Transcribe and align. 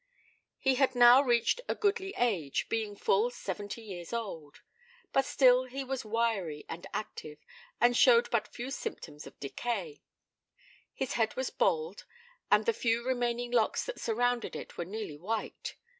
He 0.57 0.73
had 0.81 0.95
now 0.95 1.21
reached 1.21 1.61
a 1.69 1.75
goodly 1.75 2.15
age, 2.17 2.67
being 2.69 2.95
full 2.95 3.29
seventy 3.29 3.83
years 3.83 4.11
old; 4.11 4.61
but 5.13 5.25
still 5.25 5.65
he 5.65 5.83
was 5.83 6.03
wiry 6.03 6.65
and 6.67 6.87
active, 6.91 7.37
and 7.79 7.95
shewed 7.95 8.27
but 8.31 8.47
few 8.47 8.71
symptoms 8.71 9.27
of 9.27 9.39
decay. 9.39 10.01
His 10.91 11.13
head 11.13 11.35
was 11.35 11.51
bald, 11.51 12.05
and 12.49 12.65
the 12.65 12.73
few 12.73 13.05
remaining 13.05 13.51
locks 13.51 13.85
that 13.85 14.01
surrounded 14.01 14.55
it 14.55 14.75
were 14.75 14.85
nearly 14.85 15.19
white. 15.19 15.75